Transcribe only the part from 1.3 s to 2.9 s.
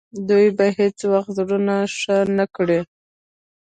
زړونه ښه نه کړي.